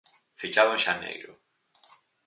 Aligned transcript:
Fichado 0.39 0.71
en 0.75 0.79
xaneiro. 0.85 1.31